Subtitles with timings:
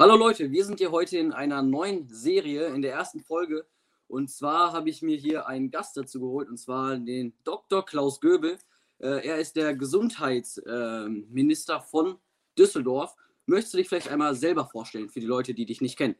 [0.00, 3.66] Hallo Leute, wir sind hier heute in einer neuen Serie, in der ersten Folge.
[4.06, 7.84] Und zwar habe ich mir hier einen Gast dazu geholt, und zwar den Dr.
[7.84, 8.58] Klaus Göbel.
[9.00, 12.16] Äh, er ist der Gesundheitsminister äh, von
[12.56, 13.16] Düsseldorf.
[13.46, 16.14] Möchtest du dich vielleicht einmal selber vorstellen für die Leute, die dich nicht kennen?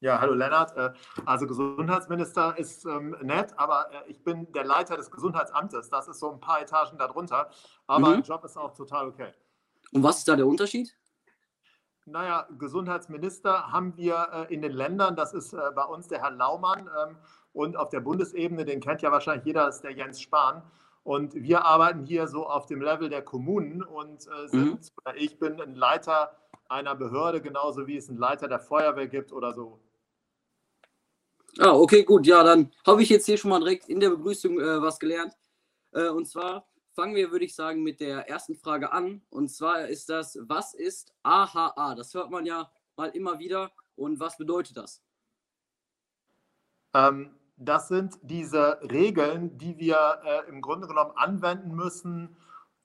[0.00, 0.74] Ja, hallo Lennart.
[0.74, 0.94] Äh,
[1.26, 5.90] also Gesundheitsminister ist ähm, nett, aber äh, ich bin der Leiter des Gesundheitsamtes.
[5.90, 7.50] Das ist so ein paar Etagen darunter.
[7.86, 8.22] Aber mhm.
[8.22, 9.34] Job ist auch total okay.
[9.92, 10.96] Und was ist da der Unterschied?
[12.06, 15.16] Naja, Gesundheitsminister haben wir äh, in den Ländern.
[15.16, 16.80] Das ist bei uns der Herr Laumann.
[16.80, 17.16] Ähm,
[17.52, 20.62] und auf der Bundesebene, den kennt ja wahrscheinlich jeder, ist der Jens Spahn.
[21.02, 24.78] Und wir arbeiten hier so auf dem Level der Kommunen und sind, mhm.
[25.16, 26.34] ich bin ein Leiter
[26.68, 29.78] einer Behörde, genauso wie es einen Leiter der Feuerwehr gibt oder so.
[31.58, 32.26] Ah, okay, gut.
[32.26, 35.34] Ja, dann habe ich jetzt hier schon mal direkt in der Begrüßung äh, was gelernt.
[35.92, 39.22] Äh, und zwar fangen wir, würde ich sagen, mit der ersten Frage an.
[39.30, 41.94] Und zwar ist das, was ist AHA?
[41.94, 43.72] Das hört man ja mal immer wieder.
[43.96, 45.02] Und was bedeutet das?
[46.94, 52.36] Ähm, das sind diese Regeln, die wir äh, im Grunde genommen anwenden müssen,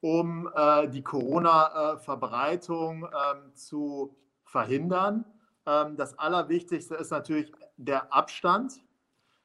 [0.02, 5.26] um äh, die Corona-Verbreitung ähm, zu verhindern.
[5.66, 8.82] Ähm, das Allerwichtigste ist natürlich der Abstand.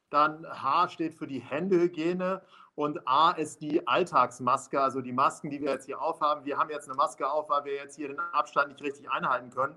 [0.09, 2.41] Dann H steht für die Händehygiene
[2.75, 6.43] und A ist die Alltagsmaske, also die Masken, die wir jetzt hier aufhaben.
[6.43, 9.49] Wir haben jetzt eine Maske auf, weil wir jetzt hier den Abstand nicht richtig einhalten
[9.49, 9.75] können.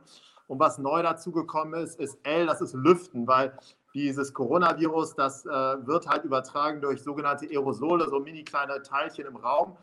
[0.48, 3.56] Und was neu dazugekommen ist, ist L, das ist Lüften, weil
[3.94, 9.36] dieses Coronavirus, das äh, wird halt übertragen durch sogenannte Aerosole, so mini kleine Teilchen im
[9.36, 9.76] Raum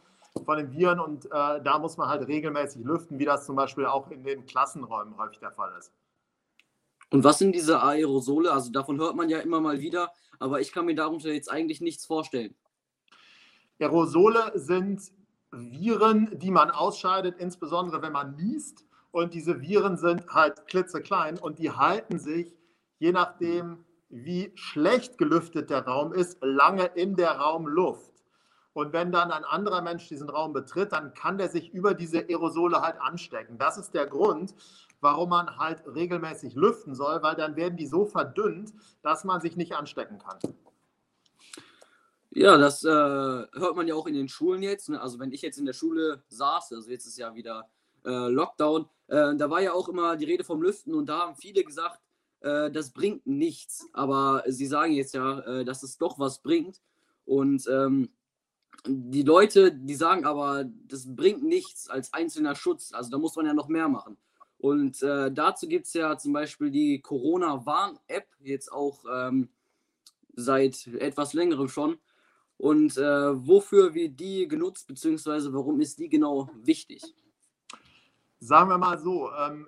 [0.44, 1.00] von den Viren.
[1.00, 4.45] Und äh, da muss man halt regelmäßig lüften, wie das zum Beispiel auch in den
[4.45, 5.94] Klassenräumen häufig der Fall ist.
[7.11, 8.52] Und was sind diese Aerosole?
[8.52, 11.79] Also davon hört man ja immer mal wieder, aber ich kann mir darunter jetzt eigentlich
[11.79, 12.55] nichts vorstellen.
[13.79, 15.11] Aerosole sind
[15.51, 18.85] Viren, die man ausscheidet, insbesondere wenn man niest.
[19.11, 22.57] Und diese Viren sind halt klitzeklein und die halten sich,
[22.99, 28.11] je nachdem, wie schlecht gelüftet der Raum ist, lange in der Raumluft.
[28.73, 32.19] Und wenn dann ein anderer Mensch diesen Raum betritt, dann kann der sich über diese
[32.27, 33.57] Aerosole halt anstecken.
[33.57, 34.53] Das ist der Grund,
[35.00, 39.55] warum man halt regelmäßig lüften soll, weil dann werden die so verdünnt, dass man sich
[39.55, 40.39] nicht anstecken kann.
[42.35, 44.90] Ja, das äh, hört man ja auch in den Schulen jetzt.
[44.90, 45.00] Ne?
[45.00, 47.69] Also wenn ich jetzt in der Schule saß, also jetzt ist ja wieder
[48.03, 51.38] äh, Lockdown, äh, da war ja auch immer die Rede vom Lüften und da haben
[51.38, 52.01] viele gesagt,
[52.41, 53.88] äh, das bringt nichts.
[53.94, 56.81] Aber sie sagen jetzt ja, äh, dass es doch was bringt.
[57.24, 58.09] Und ähm,
[58.85, 62.91] die Leute, die sagen aber, das bringt nichts als einzelner Schutz.
[62.91, 64.18] Also da muss man ja noch mehr machen.
[64.57, 69.47] Und äh, dazu gibt es ja zum Beispiel die Corona-Warn-App, jetzt auch ähm,
[70.35, 71.97] seit etwas längerem schon.
[72.57, 77.03] Und äh, wofür wird die genutzt, beziehungsweise warum ist die genau wichtig?
[78.39, 79.67] Sagen wir mal so, ähm,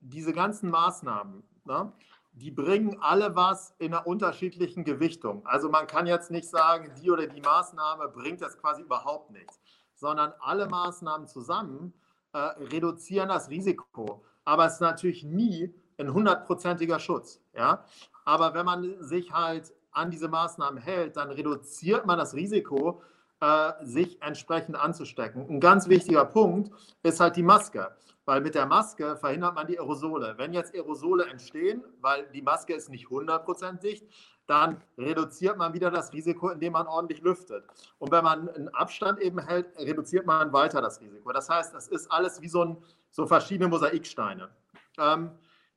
[0.00, 1.92] diese ganzen Maßnahmen, ne,
[2.32, 5.46] die bringen alle was in einer unterschiedlichen Gewichtung.
[5.46, 9.60] Also man kann jetzt nicht sagen, die oder die Maßnahme bringt das quasi überhaupt nichts,
[9.94, 11.94] sondern alle Maßnahmen zusammen
[12.32, 14.24] äh, reduzieren das Risiko.
[14.44, 17.40] Aber es ist natürlich nie ein hundertprozentiger Schutz.
[17.54, 17.84] Ja?
[18.24, 23.02] Aber wenn man sich halt an diese Maßnahmen hält, dann reduziert man das Risiko,
[23.40, 25.46] äh, sich entsprechend anzustecken.
[25.48, 26.70] Ein ganz wichtiger Punkt
[27.02, 27.94] ist halt die Maske,
[28.24, 30.34] weil mit der Maske verhindert man die Aerosole.
[30.36, 34.06] Wenn jetzt Aerosole entstehen, weil die Maske ist nicht 100% dicht,
[34.46, 37.64] dann reduziert man wieder das Risiko, indem man ordentlich lüftet.
[37.98, 41.32] Und wenn man einen Abstand eben hält, reduziert man weiter das Risiko.
[41.32, 42.76] Das heißt, das ist alles wie so, ein,
[43.10, 44.50] so verschiedene Mosaiksteine.
[44.98, 45.30] Ähm,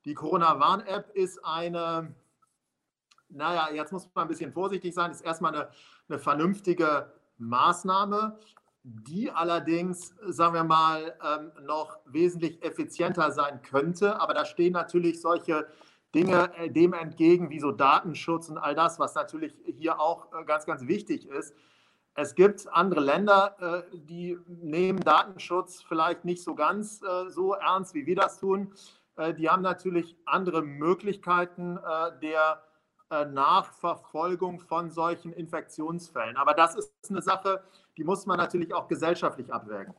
[0.06, 2.14] die Corona-Warn-App ist eine,
[3.30, 5.70] naja, jetzt muss man ein bisschen vorsichtig sein, ist erstmal eine,
[6.10, 8.40] eine vernünftige Maßnahme,
[8.84, 14.20] die allerdings, sagen wir mal, ähm, noch wesentlich effizienter sein könnte.
[14.22, 15.68] Aber da stehen natürlich solche
[16.16, 20.46] Dinge äh, dem entgegen, wie so Datenschutz und all das, was natürlich hier auch äh,
[20.46, 21.54] ganz, ganz wichtig ist.
[22.16, 28.06] Es gibt andere Länder, äh, die nehmen Datenschutz vielleicht nicht so ganz so ernst, wie
[28.06, 28.74] wir das tun.
[29.38, 31.80] Die haben natürlich andere Möglichkeiten
[32.22, 32.62] der
[33.10, 36.36] Nachverfolgung von solchen Infektionsfällen.
[36.36, 37.64] Aber das ist eine Sache,
[37.96, 39.94] die muss man natürlich auch gesellschaftlich abwägen.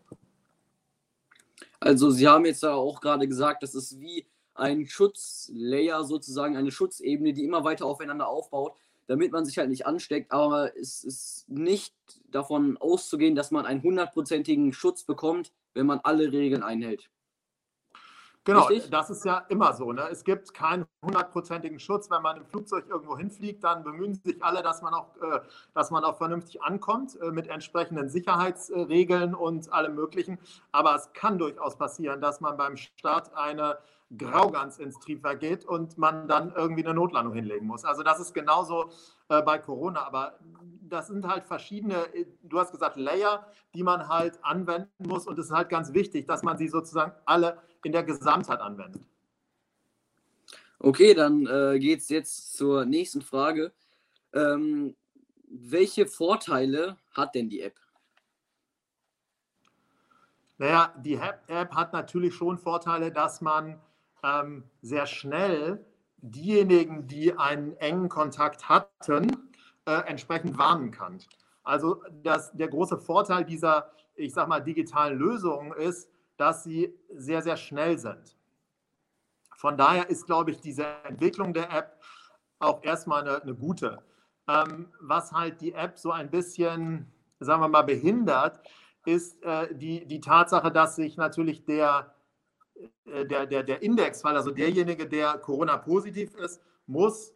[1.80, 6.70] Also Sie haben jetzt ja auch gerade gesagt, das ist wie ein Schutzlayer sozusagen, eine
[6.70, 8.76] Schutzebene, die immer weiter aufeinander aufbaut,
[9.06, 10.32] damit man sich halt nicht ansteckt.
[10.32, 11.94] Aber es ist nicht
[12.30, 17.08] davon auszugehen, dass man einen hundertprozentigen Schutz bekommt, wenn man alle Regeln einhält.
[18.48, 18.90] Genau, Richtig?
[18.90, 19.92] das ist ja immer so.
[19.92, 20.08] Ne?
[20.10, 22.08] Es gibt keinen hundertprozentigen Schutz.
[22.08, 25.40] Wenn man im Flugzeug irgendwo hinfliegt, dann bemühen sich alle, dass man auch, äh,
[25.74, 30.38] dass man auch vernünftig ankommt äh, mit entsprechenden Sicherheitsregeln und allem Möglichen.
[30.72, 33.76] Aber es kann durchaus passieren, dass man beim Start eine
[34.16, 37.84] Graugans ins Triebwerk geht und man dann irgendwie eine Notlandung hinlegen muss.
[37.84, 38.88] Also das ist genauso
[39.28, 40.38] äh, bei Corona, aber
[40.88, 42.06] das sind halt verschiedene,
[42.42, 46.26] du hast gesagt, Layer, die man halt anwenden muss und es ist halt ganz wichtig,
[46.26, 49.02] dass man sie sozusagen alle in der Gesamtheit anwendet.
[50.80, 53.72] Okay, dann äh, geht es jetzt zur nächsten Frage.
[54.32, 54.96] Ähm,
[55.48, 57.76] welche Vorteile hat denn die App?
[60.58, 63.80] Naja, die App hat natürlich schon Vorteile, dass man
[64.22, 65.84] ähm, sehr schnell
[66.18, 69.50] diejenigen, die einen engen Kontakt hatten,
[69.86, 71.20] äh, entsprechend warnen kann.
[71.62, 77.42] Also das, der große Vorteil dieser, ich sag mal, digitalen Lösungen ist, dass sie sehr,
[77.42, 78.36] sehr schnell sind.
[79.56, 82.00] Von daher ist, glaube ich, diese Entwicklung der App
[82.60, 83.98] auch erstmal eine, eine gute.
[84.48, 88.60] Ähm, was halt die App so ein bisschen, sagen wir mal, behindert,
[89.04, 92.14] ist äh, die, die Tatsache, dass sich natürlich der,
[93.04, 97.34] äh, der, der, der Indexfall, also derjenige, der Corona-positiv ist, muss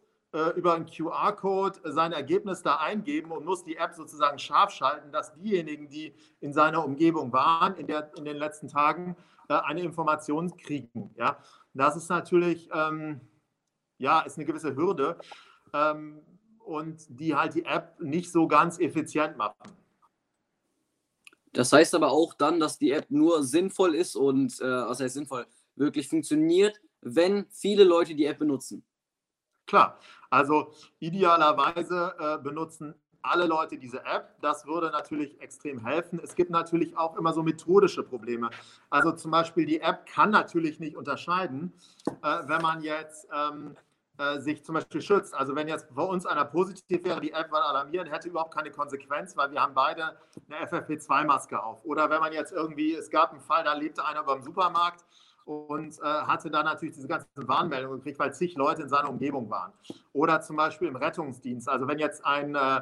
[0.55, 5.33] über einen QR-Code sein Ergebnis da eingeben und muss die App sozusagen scharf schalten, dass
[5.35, 9.15] diejenigen, die in seiner Umgebung waren in, der, in den letzten Tagen,
[9.47, 11.13] äh, eine Information kriegen.
[11.17, 11.37] Ja?
[11.73, 13.21] Das ist natürlich ähm,
[14.03, 15.17] ja, ist eine gewisse Hürde
[15.73, 16.21] ähm,
[16.59, 19.55] und die halt die App nicht so ganz effizient machen.
[21.53, 25.13] Das heißt aber auch dann, dass die App nur sinnvoll ist und, äh, was heißt
[25.13, 25.45] sinnvoll,
[25.75, 28.83] wirklich funktioniert, wenn viele Leute die App benutzen.
[29.65, 29.97] Klar,
[30.33, 34.35] also idealerweise äh, benutzen alle Leute diese App.
[34.41, 36.19] Das würde natürlich extrem helfen.
[36.23, 38.49] Es gibt natürlich auch immer so methodische Probleme.
[38.89, 41.71] Also zum Beispiel die App kann natürlich nicht unterscheiden,
[42.07, 43.75] äh, wenn man jetzt ähm,
[44.17, 45.35] äh, sich zum Beispiel schützt.
[45.35, 48.71] Also wenn jetzt bei uns einer positiv wäre, die App war alarmieren, hätte überhaupt keine
[48.71, 50.17] Konsequenz, weil wir haben beide
[50.49, 51.85] eine FFP2-Maske auf.
[51.85, 55.05] Oder wenn man jetzt irgendwie, es gab einen Fall, da lebte einer beim Supermarkt
[55.45, 59.49] und äh, hatte dann natürlich diese ganzen Warnmeldungen gekriegt, weil zig Leute in seiner Umgebung
[59.49, 59.73] waren.
[60.13, 61.67] Oder zum Beispiel im Rettungsdienst.
[61.69, 62.81] Also wenn jetzt ein äh,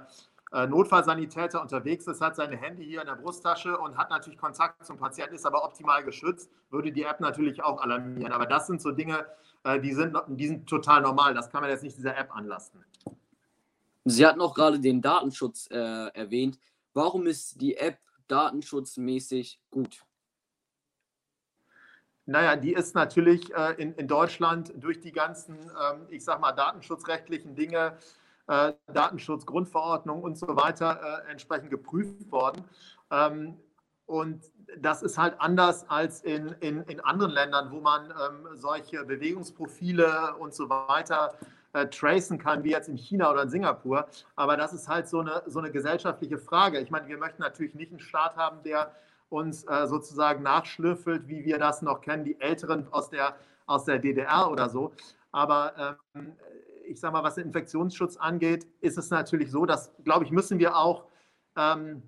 [0.53, 4.85] äh Notfallsanitäter unterwegs ist, hat seine Hände hier in der Brusttasche und hat natürlich Kontakt
[4.85, 8.31] zum Patienten, ist aber optimal geschützt, würde die App natürlich auch alarmieren.
[8.31, 9.25] Aber das sind so Dinge,
[9.63, 11.33] äh, die, sind, die sind total normal.
[11.33, 12.83] Das kann man jetzt nicht dieser App anlasten.
[14.03, 16.57] Sie hatten auch gerade den Datenschutz äh, erwähnt.
[16.93, 20.03] Warum ist die App datenschutzmäßig gut?
[22.31, 26.53] Naja, die ist natürlich äh, in, in Deutschland durch die ganzen, ähm, ich sag mal,
[26.53, 27.97] datenschutzrechtlichen Dinge,
[28.47, 32.63] äh, Datenschutzgrundverordnung und so weiter äh, entsprechend geprüft worden.
[33.11, 33.57] Ähm,
[34.05, 34.43] und
[34.77, 40.35] das ist halt anders als in, in, in anderen Ländern, wo man ähm, solche Bewegungsprofile
[40.39, 41.33] und so weiter
[41.73, 44.07] äh, tracen kann, wie jetzt in China oder in Singapur.
[44.35, 46.79] Aber das ist halt so eine, so eine gesellschaftliche Frage.
[46.79, 48.93] Ich meine, wir möchten natürlich nicht einen Staat haben, der
[49.31, 53.35] uns äh, sozusagen nachschlüffelt, wie wir das noch kennen, die Älteren aus der,
[53.65, 54.91] aus der DDR oder so.
[55.31, 56.33] Aber ähm,
[56.85, 60.59] ich sage mal, was den Infektionsschutz angeht, ist es natürlich so, dass, glaube ich, müssen
[60.59, 61.05] wir auch
[61.55, 62.03] ähm,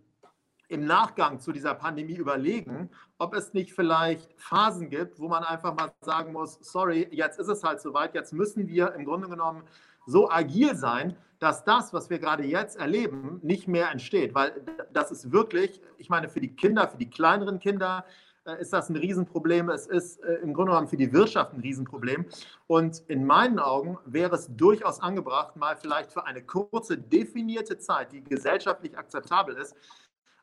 [0.67, 5.73] im Nachgang zu dieser Pandemie überlegen, ob es nicht vielleicht Phasen gibt, wo man einfach
[5.75, 9.63] mal sagen muss, sorry, jetzt ist es halt soweit, jetzt müssen wir im Grunde genommen
[10.05, 14.33] so agil sein, dass das, was wir gerade jetzt erleben, nicht mehr entsteht.
[14.33, 14.63] Weil
[14.93, 18.05] das ist wirklich, ich meine, für die Kinder, für die kleineren Kinder,
[18.45, 19.69] äh, ist das ein Riesenproblem.
[19.69, 22.25] Es ist äh, im Grunde genommen für die Wirtschaft ein Riesenproblem.
[22.67, 28.11] Und in meinen Augen wäre es durchaus angebracht, mal vielleicht für eine kurze, definierte Zeit,
[28.11, 29.75] die gesellschaftlich akzeptabel ist,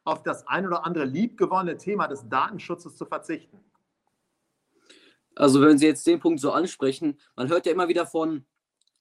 [0.05, 3.59] auf das ein oder andere liebgewonnene Thema des Datenschutzes zu verzichten.
[5.37, 8.45] Also wenn Sie jetzt den Punkt so ansprechen, man hört ja immer wieder von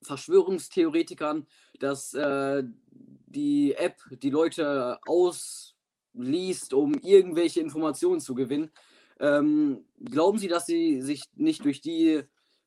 [0.01, 1.47] Verschwörungstheoretikern,
[1.79, 8.71] dass äh, die App die Leute ausliest, um irgendwelche Informationen zu gewinnen.
[9.19, 12.21] Ähm, glauben Sie, dass Sie sich nicht durch die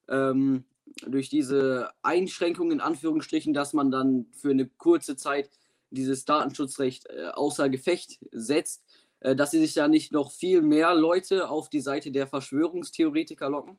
[0.08, 0.64] ähm,
[1.06, 5.50] durch diese Einschränkungen in Anführungsstrichen, dass man dann für eine kurze Zeit
[5.90, 8.84] dieses Datenschutzrecht äh, außer Gefecht setzt,
[9.20, 13.48] äh, dass sie sich da nicht noch viel mehr Leute auf die Seite der Verschwörungstheoretiker
[13.48, 13.78] locken?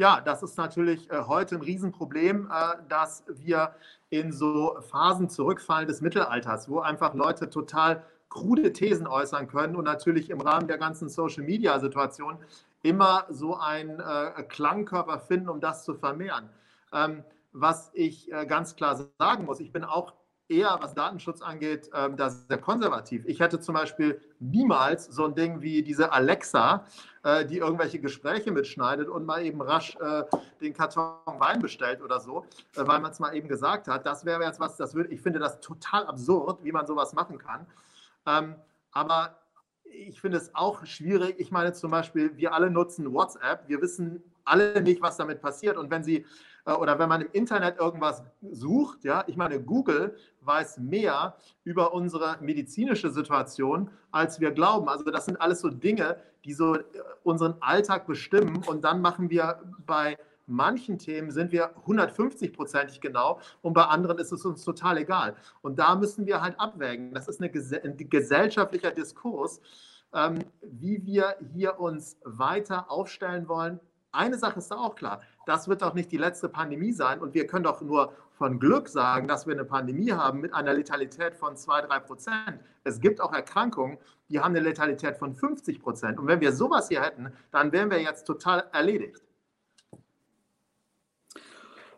[0.00, 3.74] Ja, das ist natürlich äh, heute ein Riesenproblem, äh, dass wir
[4.08, 9.84] in so Phasen zurückfallen des Mittelalters, wo einfach Leute total krude Thesen äußern können und
[9.84, 12.38] natürlich im Rahmen der ganzen Social-Media-Situation
[12.80, 16.48] immer so einen äh, Klangkörper finden, um das zu vermehren.
[16.94, 20.14] Ähm, was ich ganz klar sagen muss, ich bin auch
[20.50, 23.24] eher, was Datenschutz angeht, ähm, da sehr konservativ.
[23.26, 26.84] Ich hätte zum Beispiel niemals so ein Ding wie diese Alexa,
[27.22, 30.24] äh, die irgendwelche Gespräche mitschneidet und mal eben rasch äh,
[30.60, 32.44] den Karton Wein bestellt oder so,
[32.76, 34.04] äh, weil man es mal eben gesagt hat.
[34.04, 37.38] Das wäre jetzt was, das würde, ich finde das total absurd, wie man sowas machen
[37.38, 37.66] kann.
[38.26, 38.56] Ähm,
[38.92, 39.38] aber
[39.84, 41.36] ich finde es auch schwierig.
[41.38, 43.68] Ich meine zum Beispiel, wir alle nutzen WhatsApp.
[43.68, 45.76] Wir wissen alle nicht, was damit passiert.
[45.76, 46.26] Und wenn Sie
[46.66, 52.36] oder wenn man im Internet irgendwas sucht, ja, ich meine, Google weiß mehr über unsere
[52.40, 54.88] medizinische Situation, als wir glauben.
[54.88, 56.82] Also das sind alles so Dinge, die so äh,
[57.22, 58.62] unseren Alltag bestimmen.
[58.66, 60.16] Und dann machen wir bei
[60.50, 65.36] manchen Themen sind wir 150-prozentig genau und bei anderen ist es uns total egal.
[65.62, 67.14] Und da müssen wir halt abwägen.
[67.14, 67.50] Das ist ein
[67.96, 69.60] gesellschaftlicher Diskurs,
[70.12, 73.78] ähm, wie wir hier uns weiter aufstellen wollen.
[74.12, 77.34] Eine Sache ist da auch klar, das wird doch nicht die letzte Pandemie sein und
[77.34, 81.34] wir können doch nur von Glück sagen, dass wir eine Pandemie haben mit einer Letalität
[81.34, 82.60] von 2, 3 Prozent.
[82.84, 83.98] Es gibt auch Erkrankungen,
[84.30, 86.18] die haben eine Letalität von 50 Prozent.
[86.18, 89.22] Und wenn wir sowas hier hätten, dann wären wir jetzt total erledigt.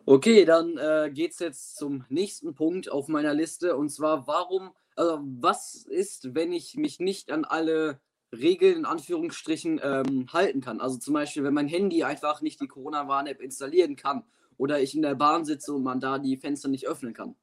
[0.05, 3.77] Okay, dann äh, geht es jetzt zum nächsten Punkt auf meiner Liste.
[3.77, 8.01] Und zwar, warum, also was ist, wenn ich mich nicht an alle
[8.33, 10.81] Regeln in Anführungsstrichen ähm, halten kann?
[10.81, 14.23] Also zum Beispiel, wenn mein Handy einfach nicht die Corona-Warn-App installieren kann
[14.57, 17.35] oder ich in der Bahn sitze und man da die Fenster nicht öffnen kann.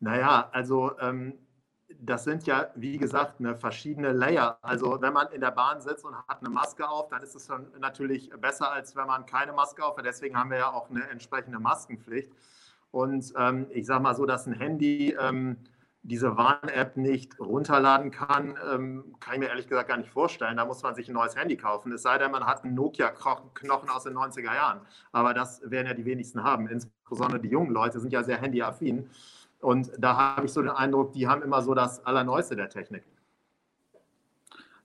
[0.00, 1.38] Naja, also ähm,
[2.00, 4.58] das sind ja, wie gesagt, eine verschiedene Layer.
[4.62, 7.46] Also wenn man in der Bahn sitzt und hat eine Maske auf, dann ist es
[7.46, 10.04] schon natürlich besser, als wenn man keine Maske auf hat.
[10.04, 12.32] Deswegen haben wir ja auch eine entsprechende Maskenpflicht.
[12.90, 15.56] Und ähm, ich sage mal so, dass ein Handy ähm,
[16.04, 20.58] diese Warn-App nicht runterladen kann, ähm, kann ich mir ehrlich gesagt gar nicht vorstellen.
[20.58, 21.90] Da muss man sich ein neues Handy kaufen.
[21.92, 24.82] Es sei denn, man hat einen Nokia-Knochen aus den 90er Jahren.
[25.12, 26.68] Aber das werden ja die wenigsten haben.
[26.68, 29.08] Insbesondere die jungen Leute sind ja sehr handyaffin.
[29.60, 33.04] Und da habe ich so den Eindruck, die haben immer so das Allerneueste der Technik.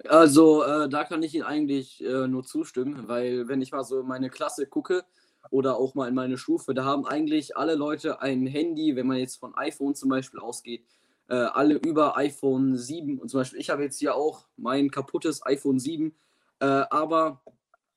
[0.08, 4.04] Also äh, da kann ich Ihnen eigentlich äh, nur zustimmen, weil wenn ich mal so
[4.04, 5.04] meine Klasse gucke
[5.52, 9.18] oder auch mal in meine Stufe, da haben eigentlich alle Leute ein Handy, wenn man
[9.18, 10.86] jetzt von iPhone zum Beispiel ausgeht,
[11.30, 15.46] äh, alle über iPhone 7 und zum Beispiel ich habe jetzt hier auch mein kaputtes
[15.46, 16.14] iPhone 7,
[16.60, 17.42] äh, aber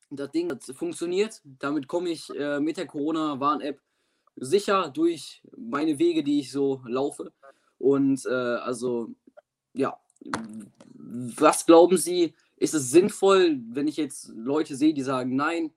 [0.09, 3.79] das Ding das funktioniert, damit komme ich äh, mit der Corona-Warn-App
[4.35, 7.31] sicher durch meine Wege, die ich so laufe.
[7.77, 9.09] Und äh, also,
[9.73, 9.99] ja,
[10.95, 15.71] was glauben Sie, ist es sinnvoll, wenn ich jetzt Leute sehe, die sagen, nein,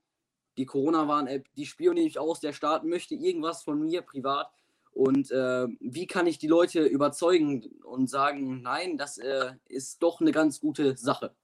[0.57, 4.51] die Corona-Warn-App, die spioniere ich aus, der Staat möchte irgendwas von mir privat.
[4.97, 10.21] Und äh, wie kann ich die Leute überzeugen und sagen, nein, das äh, ist doch
[10.21, 11.35] eine ganz gute Sache?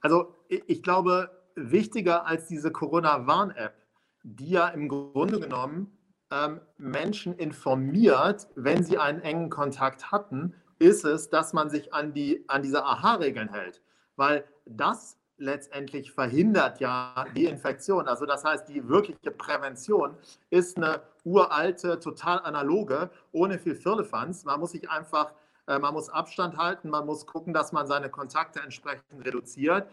[0.00, 3.74] Also ich glaube, wichtiger als diese Corona-Warn-App
[4.22, 5.96] die ja im Grunde genommen
[6.30, 12.12] ähm, Menschen informiert, wenn sie einen engen Kontakt hatten, ist es, dass man sich an,
[12.12, 13.82] die, an diese AHA-Regeln hält.
[14.16, 18.06] Weil das letztendlich verhindert ja die Infektion.
[18.08, 20.16] Also das heißt, die wirkliche Prävention
[20.50, 24.44] ist eine uralte, total analoge, ohne viel Firlefanz.
[24.44, 25.32] Man muss sich einfach,
[25.66, 29.88] äh, man muss Abstand halten, man muss gucken, dass man seine Kontakte entsprechend reduziert.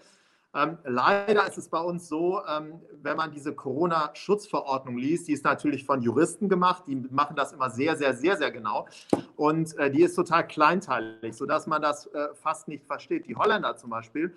[0.56, 5.44] Ähm, leider ist es bei uns so, ähm, wenn man diese Corona-Schutzverordnung liest, die ist
[5.44, 8.88] natürlich von Juristen gemacht, die machen das immer sehr, sehr, sehr, sehr genau
[9.36, 13.28] und äh, die ist total kleinteilig, sodass man das äh, fast nicht versteht.
[13.28, 14.34] Die Holländer zum Beispiel,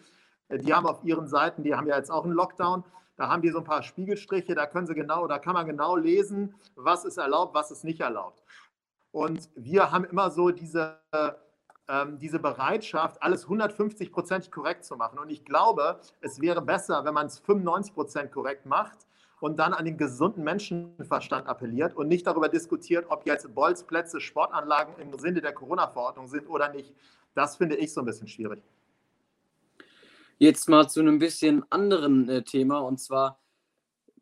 [0.50, 2.84] die haben auf ihren Seiten, die haben ja jetzt auch einen Lockdown,
[3.16, 5.96] da haben die so ein paar Spiegelstriche, da können sie genau, da kann man genau
[5.96, 8.42] lesen, was ist erlaubt, was ist nicht erlaubt.
[9.10, 11.00] Und wir haben immer so diese
[11.88, 15.18] ähm, diese Bereitschaft, alles 150 Prozent korrekt zu machen.
[15.18, 19.06] Und ich glaube, es wäre besser, wenn man es 95 Prozent korrekt macht
[19.40, 24.96] und dann an den gesunden Menschenverstand appelliert und nicht darüber diskutiert, ob jetzt Bolzplätze, Sportanlagen
[24.98, 26.94] im Sinne der Corona-Verordnung sind oder nicht.
[27.34, 28.62] Das finde ich so ein bisschen schwierig.
[30.38, 33.40] Jetzt mal zu einem bisschen anderen äh, Thema und zwar,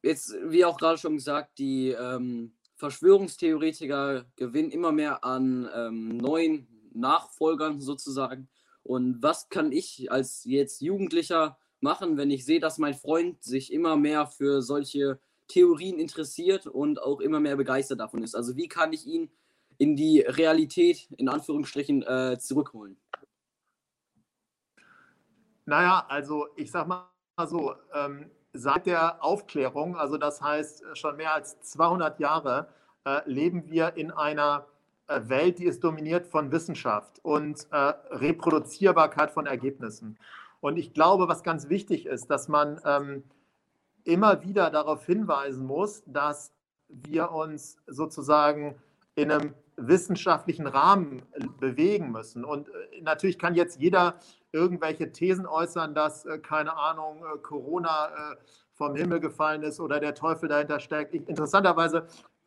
[0.03, 6.69] jetzt, wie auch gerade schon gesagt, die ähm, Verschwörungstheoretiker gewinnen immer mehr an ähm, neuen
[6.95, 8.49] Nachfolgern sozusagen.
[8.83, 13.71] Und was kann ich als jetzt Jugendlicher machen, wenn ich sehe, dass mein Freund sich
[13.71, 15.19] immer mehr für solche
[15.49, 18.35] Theorien interessiert und auch immer mehr begeistert davon ist?
[18.35, 19.31] Also wie kann ich ihn
[19.77, 22.97] in die Realität in Anführungsstrichen äh, zurückholen?
[25.67, 27.09] Naja, also ich sag mal
[27.47, 32.69] so, ähm, seit der Aufklärung, also das heißt schon mehr als 200 Jahre,
[33.05, 34.67] äh, leben wir in einer
[35.09, 37.77] äh, Welt, die ist dominiert von Wissenschaft und äh,
[38.11, 40.19] Reproduzierbarkeit von Ergebnissen.
[40.61, 43.25] Und ich glaube, was ganz wichtig ist, dass man ähm,
[44.05, 46.53] immer wieder darauf hinweisen muss, dass
[46.89, 48.77] wir uns sozusagen
[49.17, 51.23] in einem wissenschaftlichen Rahmen
[51.59, 52.45] bewegen müssen.
[52.45, 54.15] Und äh, natürlich kann jetzt jeder
[54.57, 58.37] irgendwelche Thesen äußern, dass, äh, keine Ahnung, äh, Corona äh,
[58.73, 61.15] vom Himmel gefallen ist oder der Teufel dahinter steckt.
[61.15, 62.07] Interessanterweise,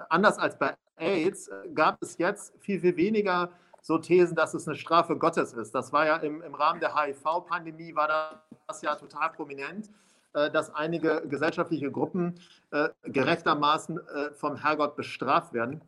[0.09, 3.51] anders als bei AIDS, gab es jetzt viel, viel weniger
[3.81, 5.73] so Thesen, dass es eine Strafe Gottes ist.
[5.73, 9.89] Das war ja im, im Rahmen der HIV-Pandemie, war das ja total prominent,
[10.33, 12.39] dass einige gesellschaftliche Gruppen
[12.71, 15.81] äh, gerechtermaßen äh, vom Herrgott bestraft werden.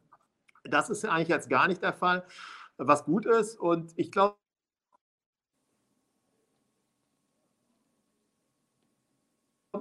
[0.63, 2.23] Das ist eigentlich jetzt gar nicht der Fall,
[2.77, 3.59] was gut ist.
[3.59, 4.35] Und ich glaube,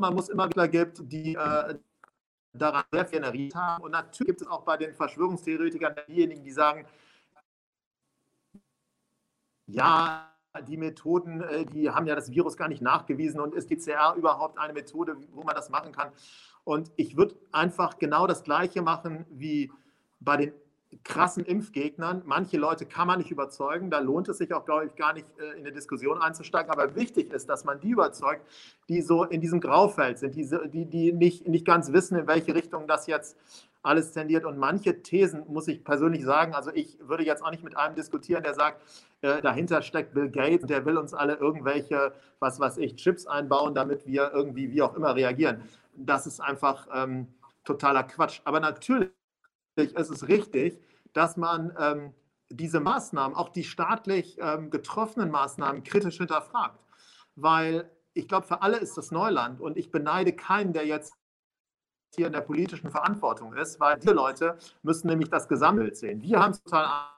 [0.01, 1.79] man muss immer wieder gibt, die äh,
[2.53, 3.85] daran Energie haben.
[3.85, 6.87] Und natürlich gibt es auch bei den Verschwörungstheoretikern diejenigen, die sagen,
[9.67, 10.27] ja,
[10.67, 14.59] die Methoden, äh, die haben ja das Virus gar nicht nachgewiesen und ist PCR überhaupt
[14.59, 16.11] eine Methode, wo man das machen kann?
[16.65, 19.73] Und ich würde einfach genau das Gleiche machen wie
[20.19, 20.53] bei den
[21.05, 22.23] krassen Impfgegnern.
[22.27, 23.91] Manche Leute kann man nicht überzeugen.
[23.91, 26.71] Da lohnt es sich auch, glaube ich, gar nicht äh, in eine Diskussion einzusteigen.
[26.71, 28.43] Aber wichtig ist, dass man die überzeugt,
[28.89, 32.55] die so in diesem Graufeld sind, die, die, die nicht, nicht ganz wissen, in welche
[32.55, 33.37] Richtung das jetzt
[33.83, 34.45] alles tendiert.
[34.45, 37.95] Und manche Thesen, muss ich persönlich sagen, also ich würde jetzt auch nicht mit einem
[37.95, 38.83] diskutieren, der sagt,
[39.23, 43.27] äh, dahinter steckt Bill Gates und der will uns alle irgendwelche, was weiß ich, Chips
[43.27, 45.63] einbauen, damit wir irgendwie wie auch immer reagieren.
[45.95, 47.29] Das ist einfach ähm,
[47.65, 48.41] totaler Quatsch.
[48.45, 49.11] Aber natürlich
[49.77, 50.81] ist es richtig,
[51.13, 52.15] dass man ähm,
[52.51, 56.79] diese Maßnahmen, auch die staatlich ähm, getroffenen Maßnahmen, kritisch hinterfragt.
[57.37, 61.15] Weil ich glaube, für alle ist das Neuland und ich beneide keinen, der jetzt
[62.17, 66.23] hier in der politischen Verantwortung ist, weil die Leute müssen nämlich das Gesamtbild sehen.
[66.23, 67.11] Wir haben es total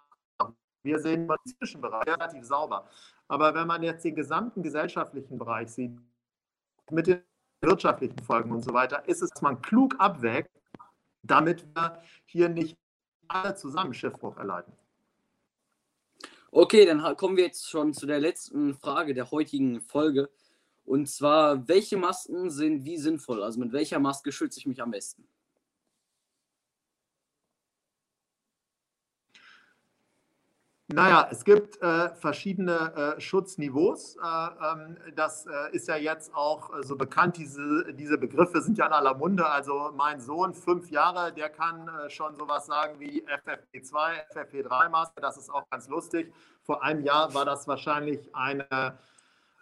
[0.82, 2.88] wir sehen den medizinischen Bereich relativ sauber.
[3.28, 5.96] Aber wenn man jetzt den gesamten gesellschaftlichen Bereich sieht,
[6.90, 7.22] mit den
[7.60, 10.50] wirtschaftlichen Folgen und so weiter, ist es, dass man klug abwägt,
[11.22, 12.76] damit wir hier nicht
[13.28, 14.72] alle zusammen Schiffbruch erleiden.
[16.50, 20.30] Okay, dann kommen wir jetzt schon zu der letzten Frage der heutigen Folge.
[20.84, 23.42] Und zwar, welche Masken sind wie sinnvoll?
[23.42, 25.26] Also mit welcher Maske schütze ich mich am besten?
[30.92, 34.16] Naja, es gibt äh, verschiedene äh, Schutzniveaus.
[34.16, 37.38] Äh, ähm, das äh, ist ja jetzt auch äh, so bekannt.
[37.38, 39.46] Diese, diese Begriffe sind ja in aller Munde.
[39.46, 45.20] Also mein Sohn, fünf Jahre, der kann äh, schon sowas sagen wie FFP2, FFP3-Maske.
[45.20, 46.32] Das ist auch ganz lustig.
[46.62, 48.98] Vor einem Jahr war das wahrscheinlich eine,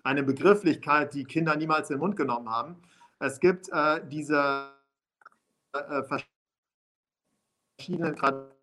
[0.03, 2.77] eine Begrifflichkeit, die Kinder niemals in den Mund genommen haben.
[3.21, 3.71] Es gibt
[4.11, 4.73] diese
[7.79, 8.60] verschiedenen Kategorien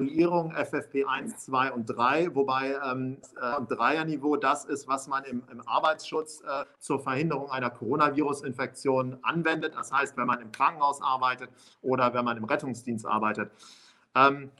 [0.00, 5.60] Evaluierung FFP1, 2 und 3, wobei ähm, äh, Dreierniveau das ist, was man im, im
[5.66, 9.74] Arbeitsschutz äh, zur Verhinderung einer Coronavirus-Infektion anwendet.
[9.74, 11.50] Das heißt, wenn man im Krankenhaus arbeitet
[11.82, 13.52] oder wenn man im Rettungsdienst arbeitet.
[14.14, 14.50] Ähm,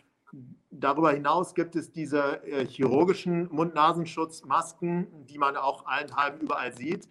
[0.70, 7.08] darüber hinaus gibt es diese äh, chirurgischen Mund-Nasenschutzmasken, die man auch allenthalben überall sieht.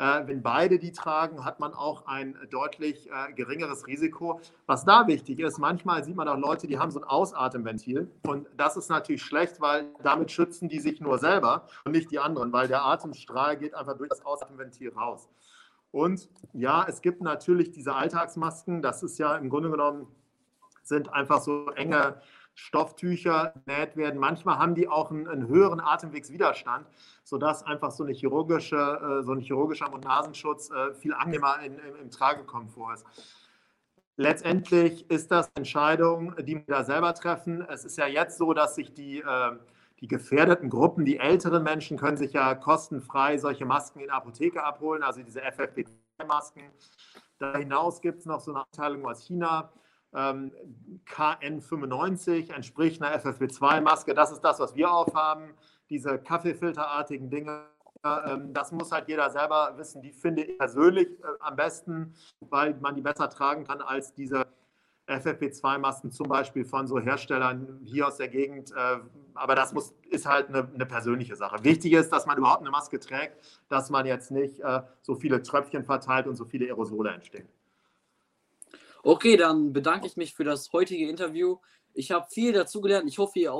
[0.00, 4.40] Äh, wenn beide die tragen, hat man auch ein deutlich äh, geringeres Risiko.
[4.64, 8.10] Was da wichtig ist, manchmal sieht man auch Leute, die haben so ein Ausatemventil.
[8.26, 12.18] Und das ist natürlich schlecht, weil damit schützen die sich nur selber und nicht die
[12.18, 15.28] anderen, weil der Atemstrahl geht einfach durch das Ausatemventil raus.
[15.92, 18.80] Und ja, es gibt natürlich diese Alltagsmasken.
[18.80, 20.06] Das ist ja im Grunde genommen,
[20.82, 22.22] sind einfach so enge
[22.54, 24.18] Stofftücher genäht werden.
[24.20, 26.86] Manchmal haben die auch einen, einen höheren Atemwegswiderstand,
[27.24, 31.96] sodass einfach so, eine chirurgische, äh, so ein chirurgischer Mund-Nasenschutz äh, viel angenehmer in, im,
[31.96, 33.06] im Tragekomfort ist.
[34.16, 37.64] Letztendlich ist das Entscheidung, die wir da selber treffen.
[37.68, 39.52] Es ist ja jetzt so, dass sich die, äh,
[40.00, 44.62] die gefährdeten Gruppen, die älteren Menschen, können sich ja kostenfrei solche Masken in der Apotheke
[44.62, 46.64] abholen, also diese FFP2-Masken.
[47.38, 49.72] Darüber hinaus gibt es noch so eine Abteilung aus China,
[50.12, 54.14] KN95 entspricht einer FFP2-Maske.
[54.14, 55.54] Das ist das, was wir aufhaben.
[55.88, 57.66] Diese Kaffeefilterartigen Dinge,
[58.04, 60.02] ähm, das muss halt jeder selber wissen.
[60.02, 64.46] Die finde ich persönlich äh, am besten, weil man die besser tragen kann als diese
[65.06, 68.72] FFP2-Masken zum Beispiel von so Herstellern hier aus der Gegend.
[68.72, 68.98] Äh,
[69.34, 71.62] aber das muss, ist halt eine, eine, persönliche Sache.
[71.64, 73.36] Wichtig ist, dass man überhaupt eine Maske trägt,
[73.68, 77.48] dass man jetzt nicht äh, so viele Tröpfchen verteilt und so viele Aerosole entstehen.
[79.02, 81.58] Okay, dann bedanke ich mich für das heutige Interview.
[81.94, 83.08] Ich habe viel dazugelernt.
[83.08, 83.58] Ich hoffe, ihr auch.